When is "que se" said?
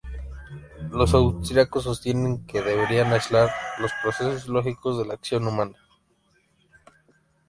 2.47-2.65